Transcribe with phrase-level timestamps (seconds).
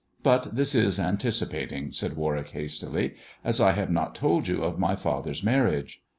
[0.23, 3.13] But this is anticipat ing," said Warwick hastily,
[3.43, 6.01] "as I have not told you of my father's marriage.